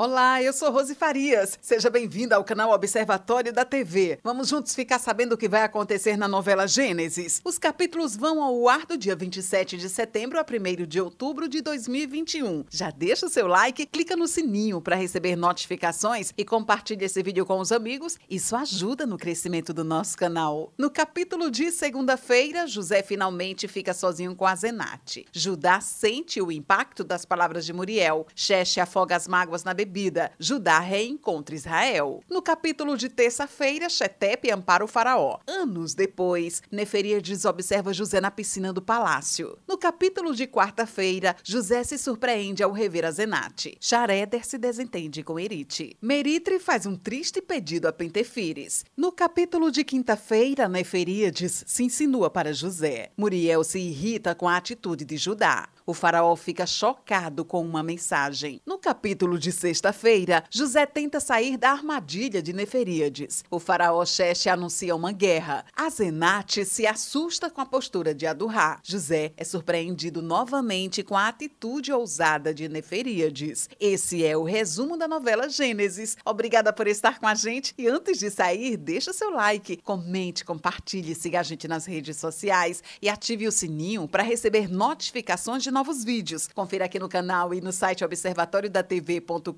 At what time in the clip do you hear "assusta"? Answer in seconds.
66.84-67.48